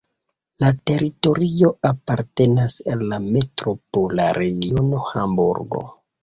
[0.61, 5.85] La teritorio apartenas al la metropola regiono Hamburgo.